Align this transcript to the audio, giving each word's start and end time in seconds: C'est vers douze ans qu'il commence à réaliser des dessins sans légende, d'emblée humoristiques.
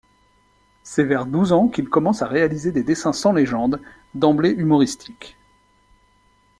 C'est 0.81 1.03
vers 1.03 1.27
douze 1.27 1.53
ans 1.53 1.67
qu'il 1.67 1.87
commence 1.87 2.23
à 2.23 2.27
réaliser 2.27 2.71
des 2.71 2.81
dessins 2.81 3.13
sans 3.13 3.33
légende, 3.33 3.79
d'emblée 4.15 4.49
humoristiques. 4.49 5.37